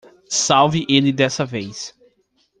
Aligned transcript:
Salve 0.31 0.83
ele 0.89 1.13
dessa 1.13 1.45
vez. 1.45 1.93